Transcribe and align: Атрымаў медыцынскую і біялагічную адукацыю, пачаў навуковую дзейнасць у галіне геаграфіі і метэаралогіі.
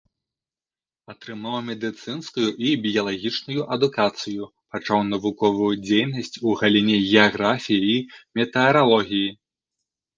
Атрымаў 1.11 1.57
медыцынскую 1.67 2.47
і 2.69 2.71
біялагічную 2.87 3.61
адукацыю, 3.77 4.43
пачаў 4.75 4.99
навуковую 5.13 5.71
дзейнасць 5.87 6.37
у 6.47 6.59
галіне 6.65 6.95
геаграфіі 7.07 7.83
і 7.97 7.97
метэаралогіі. 8.41 9.29